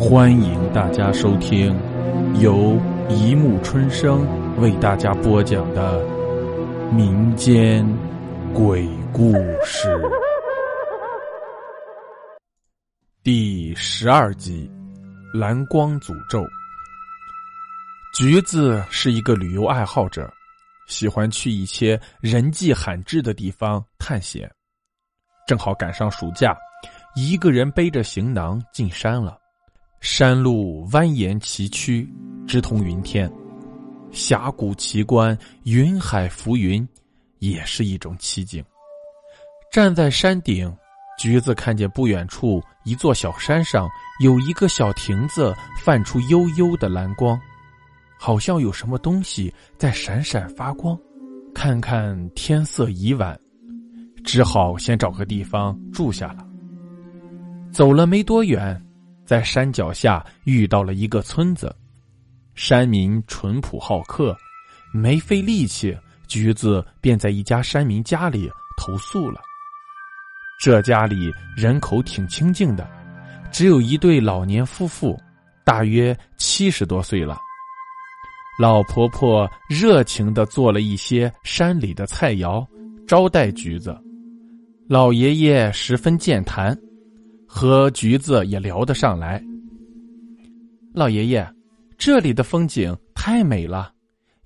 [0.00, 1.78] 欢迎大家收听
[2.40, 4.26] 由一木春生
[4.58, 6.02] 为大家播讲的
[6.90, 7.86] 民间
[8.54, 9.94] 鬼故事
[13.22, 14.70] 第十二集
[15.38, 16.40] 《蓝光诅咒》。
[18.14, 20.32] 橘子是一个旅游爱好者，
[20.86, 24.50] 喜欢去一些人迹罕至的地方探险。
[25.46, 26.56] 正好赶上暑假，
[27.14, 29.36] 一个人背着行囊进山了。
[30.00, 32.08] 山路蜿蜒崎岖，
[32.46, 33.30] 直通云天，
[34.10, 36.86] 峡谷奇观，云海浮云，
[37.38, 38.64] 也是一种奇景。
[39.70, 40.74] 站在山顶，
[41.18, 43.86] 橘子看见不远处一座小山上
[44.22, 47.38] 有一个小亭子，泛出幽幽的蓝光，
[48.18, 50.98] 好像有什么东西在闪闪发光。
[51.54, 53.38] 看看天色已晚，
[54.24, 56.46] 只好先找个地方住下了。
[57.70, 58.82] 走了没多远。
[59.30, 61.72] 在山脚下遇到了一个村子，
[62.56, 64.36] 山民淳朴好客，
[64.92, 69.40] 没费力气，橘子便在一家山民家里投宿了。
[70.60, 72.90] 这家里人口挺清静的，
[73.52, 75.16] 只有一对老年夫妇，
[75.62, 77.38] 大约七十多岁了。
[78.58, 82.66] 老婆婆热情的做了一些山里的菜肴
[83.06, 83.96] 招待橘子，
[84.88, 86.76] 老爷爷十分健谈。
[87.52, 89.42] 和橘子也聊得上来。
[90.94, 91.44] 老爷爷，
[91.98, 93.92] 这里的风景太美了，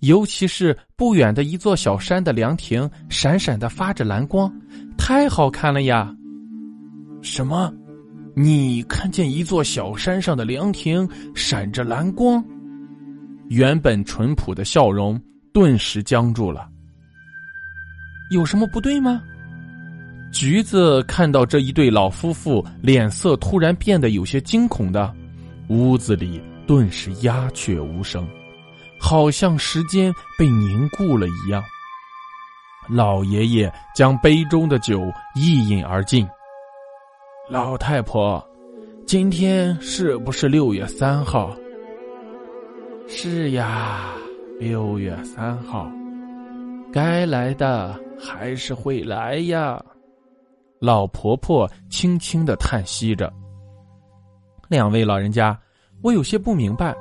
[0.00, 4.50] 尤其是不远的一座小山的凉亭，闪闪的发着蓝光，
[4.96, 6.10] 太好看了呀！
[7.20, 7.70] 什么？
[8.34, 12.42] 你看见一座小山上的凉亭闪着蓝光？
[13.50, 15.20] 原本淳朴的笑容
[15.52, 16.70] 顿时僵住了。
[18.30, 19.22] 有什么不对吗？
[20.34, 25.14] 橘子看到这一对老夫妇脸色突然变得有些惊恐的，
[25.68, 28.26] 屋子里顿时鸦雀无声，
[28.98, 31.62] 好像时间被凝固了一样。
[32.88, 35.00] 老爷爷将杯中的酒
[35.36, 36.26] 一饮而尽。
[37.48, 38.44] 老太婆，
[39.06, 41.56] 今天是不是六月三号？
[43.06, 44.12] 是呀，
[44.58, 45.88] 六月三号，
[46.92, 49.80] 该来的还是会来呀。
[50.84, 53.32] 老婆婆轻轻的叹息着。
[54.68, 55.58] 两位老人家，
[56.02, 56.94] 我有些不明白，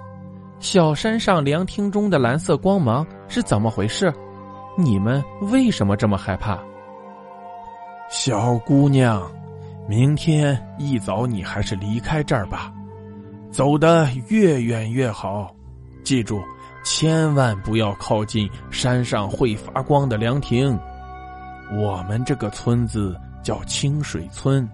[0.60, 4.14] 小山上凉亭中的蓝色光芒是怎么回事？
[4.78, 5.22] 你们
[5.52, 6.58] 为什么这么害怕？
[8.10, 9.30] 小姑娘，
[9.86, 12.72] 明天一早你还是离开这儿吧，
[13.52, 15.54] 走得越远越好。
[16.06, 16.42] 记住，
[16.86, 20.80] 千万不要靠近山上会发光的凉亭。
[21.76, 23.20] 我们这个村子。
[23.44, 24.68] 叫清水村，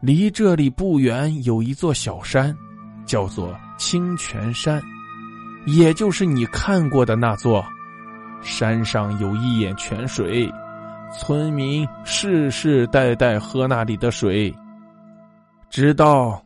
[0.00, 2.54] 离这里不远有一座小山，
[3.06, 4.82] 叫做清泉山，
[5.66, 7.64] 也就是你看过的那座。
[8.42, 10.48] 山上有一眼泉水，
[11.12, 14.54] 村民世世代代喝那里的水。
[15.70, 16.40] 直到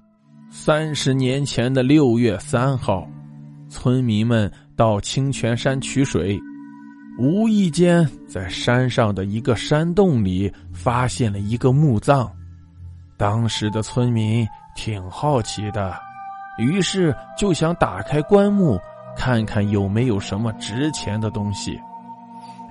[0.51, 3.07] 三十年前的六月三号，
[3.69, 6.41] 村民们到清泉山取水。
[7.21, 12.27] 无意间在山上的一个山洞里发现了一个墓葬，
[13.19, 15.95] 当时的村民挺好奇的，
[16.57, 18.81] 于是就想打开棺木
[19.15, 21.79] 看看有没有什么值钱的东西。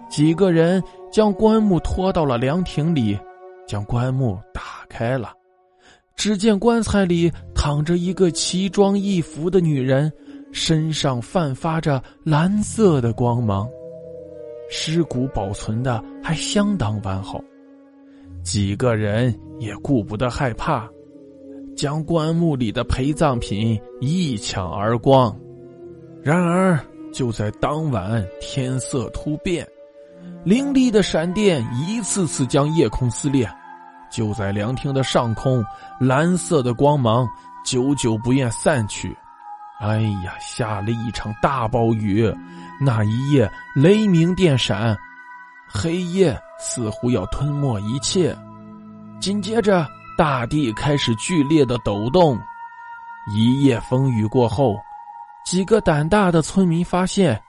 [0.10, 3.16] 几个人将棺木拖到了凉亭里，
[3.68, 5.32] 将棺木打开了，
[6.16, 10.12] 只见棺材里躺着一个奇装异服的女人，
[10.52, 13.70] 身上泛发着蓝色的光芒。
[14.70, 17.42] 尸骨保存的还相当完好，
[18.44, 20.88] 几个人也顾不得害怕，
[21.76, 25.36] 将棺木里的陪葬品一抢而光。
[26.22, 26.80] 然而，
[27.12, 29.68] 就在当晚，天色突变，
[30.44, 33.50] 凌厉的闪电一次次将夜空撕裂。
[34.12, 35.64] 就在凉亭的上空，
[36.00, 37.28] 蓝色的光芒
[37.64, 39.16] 久久不愿散去。
[39.80, 42.32] 哎呀，下了一场大暴雨。
[42.82, 44.98] 那一夜，雷鸣电闪，
[45.68, 48.38] 黑夜似乎要吞没一切。
[49.20, 49.88] 紧接着，
[50.18, 52.40] 大地开始剧烈的抖动。
[53.34, 54.76] 一夜风雨过后，
[55.46, 57.42] 几个胆大的村民发现，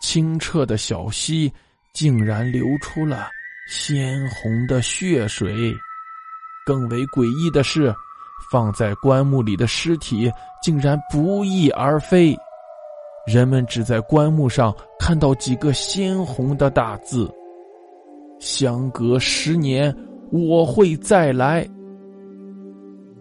[0.00, 1.52] 清澈的小溪
[1.92, 3.28] 竟然流出了
[3.68, 5.74] 鲜红的血水。
[6.66, 7.94] 更为诡异的是，
[8.50, 10.30] 放在棺木里的尸体
[10.62, 12.36] 竟然不翼而飞。
[13.26, 17.30] 人们只在棺木上看到几个鲜红的大字
[18.40, 19.94] ：“相隔十年，
[20.32, 21.68] 我会再来。”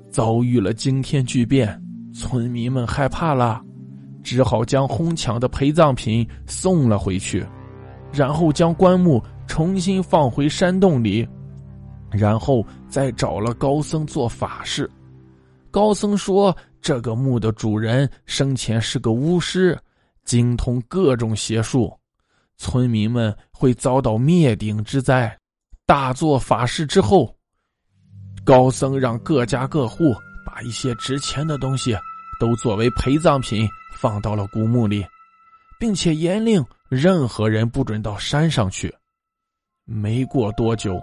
[0.10, 1.80] 遭遇了惊天巨变，
[2.14, 3.62] 村民们害怕了，
[4.24, 7.46] 只好将哄抢的陪葬品送了回去，
[8.14, 11.28] 然后将棺木重新放回山洞里，
[12.10, 14.90] 然后再找了高僧做法事。
[15.72, 19.78] 高僧说，这个墓的主人生前是个巫师，
[20.24, 21.94] 精通各种邪术，
[22.58, 25.38] 村民们会遭到灭顶之灾。
[25.86, 27.34] 大做法事之后，
[28.44, 30.14] 高僧让各家各户
[30.46, 31.96] 把一些值钱的东西
[32.40, 35.06] 都作为陪葬品放到了古墓里，
[35.80, 38.94] 并且严令任何人不准到山上去。
[39.86, 41.02] 没过多久，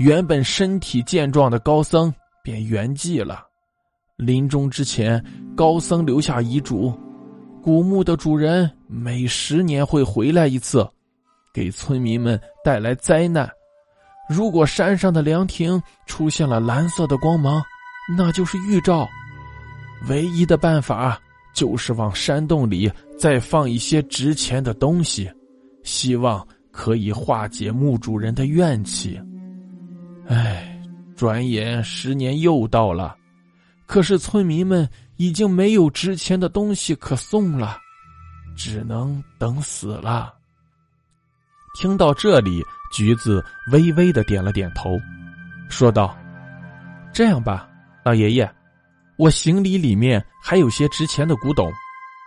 [0.00, 2.12] 原本身体健壮的高僧
[2.42, 3.46] 便圆寂了。
[4.16, 5.22] 临终之前，
[5.56, 6.92] 高僧留下遗嘱：
[7.62, 10.88] 古墓的主人每十年会回来一次，
[11.52, 13.50] 给村民们带来灾难。
[14.28, 17.62] 如果山上的凉亭出现了蓝色的光芒，
[18.16, 19.08] 那就是预兆。
[20.08, 21.20] 唯一的办法
[21.54, 25.30] 就是往山洞里再放一些值钱的东西，
[25.82, 29.20] 希望可以化解墓主人的怨气。
[30.26, 30.80] 唉，
[31.16, 33.16] 转眼十年又到了，
[33.86, 37.78] 可是村民们已经没有值钱的东西可送了，
[38.56, 40.34] 只能等死了。
[41.78, 42.62] 听到这里。
[42.92, 44.96] 橘子微微的点了点头，
[45.68, 46.16] 说道
[47.12, 47.68] ：“这样吧，
[48.04, 48.48] 老爷爷，
[49.18, 51.68] 我行李里面还有些值钱的古董，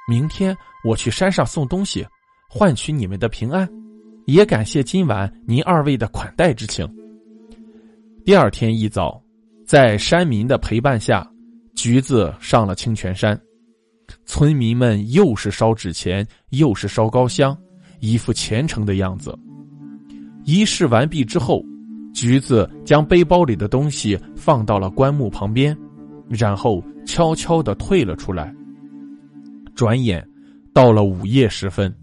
[0.10, 2.06] 明天我去山上送东西，
[2.50, 3.66] 换取你们的平安，
[4.26, 6.86] 也感谢今晚您二位的款待之情。”
[8.26, 9.24] 第二天一早，
[9.66, 11.26] 在山民的陪伴下，
[11.78, 13.40] 橘子上了清泉山，
[14.26, 17.56] 村民们又是烧纸钱，又是烧高香，
[18.00, 19.38] 一副虔诚的样子。
[20.44, 21.64] 仪式完毕之后，
[22.16, 25.78] 橘子将背包里的东西放到了棺木旁边，
[26.28, 28.52] 然后悄悄的退了出来。
[29.76, 30.28] 转眼
[30.74, 31.96] 到了午夜时分，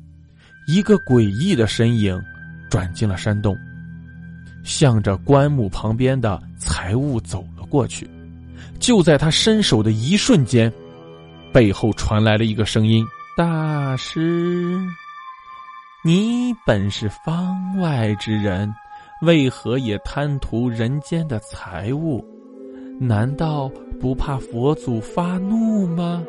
[0.69, 2.17] 一个诡异的身影
[2.71, 3.57] 转进了山洞，
[4.63, 8.09] 向着棺木旁边的财物走了过去。
[8.79, 10.73] 就在他伸手的一瞬间，
[11.53, 13.05] 背后传来了一个声音
[13.37, 14.81] ：“大师。”
[16.05, 18.71] 你本是方外之人，
[19.23, 22.23] 为何也贪图人间的财物？
[23.01, 26.23] 难道不怕佛祖发怒吗？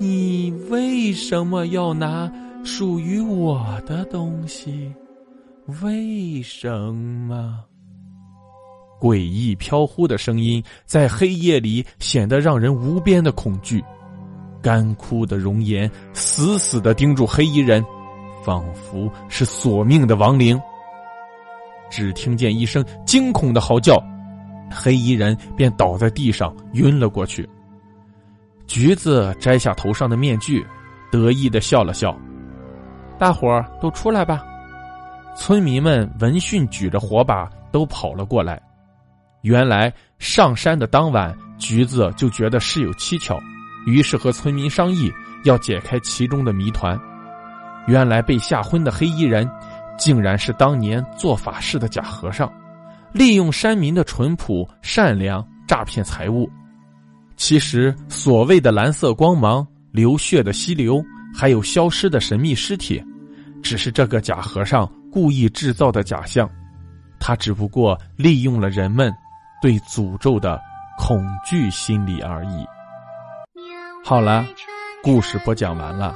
[0.00, 2.30] 你为什么要拿
[2.64, 4.92] 属于我的东西？
[5.80, 7.64] 为什么？
[9.04, 13.84] 诡异飘忽的声音在黑夜里显得让人无边的恐惧，
[14.62, 17.84] 干枯的容颜死死的盯住黑衣人。
[18.42, 20.58] 仿佛是索命的亡灵。
[21.90, 24.02] 只听见一声惊恐的嚎叫，
[24.70, 27.46] 黑衣人便倒在地上晕了过去。
[28.66, 30.64] 橘子摘下头上的面具，
[31.10, 32.14] 得意的笑了笑
[33.18, 34.42] ：“大伙儿都出来吧！”
[35.36, 38.60] 村民们闻讯举着火把都跑了过来。
[39.44, 43.38] 原来上山的当晚，橘子就觉得事有蹊跷，
[43.84, 45.12] 于是和村民商议
[45.44, 46.98] 要解开其中的谜团。
[47.86, 49.46] 原来被吓昏的黑衣人，
[49.98, 52.50] 竟然是当年做法事的假和尚，
[53.12, 56.50] 利用山民的淳朴善良诈骗财物。
[57.36, 61.04] 其实所谓的蓝色光芒、流血的溪流，
[61.34, 63.04] 还有消失的神秘尸体，
[63.62, 66.48] 只是这个假和尚故意制造的假象。
[67.20, 69.12] 他只不过利用了人们
[69.64, 70.60] 对诅咒的
[70.98, 72.66] 恐惧心理而已。
[74.04, 74.44] 好了，
[75.02, 76.14] 故事播讲完了。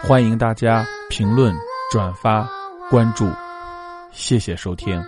[0.00, 1.52] 欢迎大家评论、
[1.90, 2.48] 转发、
[2.88, 3.28] 关注，
[4.12, 5.02] 谢谢收听。